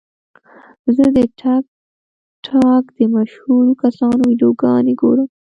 [0.95, 1.65] زه د ټک
[2.45, 5.29] ټاک د مشهورو کسانو ویډیوګانې ګورم.